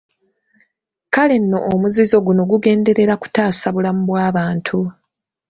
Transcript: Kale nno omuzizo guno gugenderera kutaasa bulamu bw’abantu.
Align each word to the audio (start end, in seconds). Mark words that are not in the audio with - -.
Kale 1.13 1.35
nno 1.41 1.57
omuzizo 1.73 2.17
guno 2.25 2.41
gugenderera 2.51 3.13
kutaasa 3.21 3.67
bulamu 3.75 4.01
bw’abantu. 4.09 4.77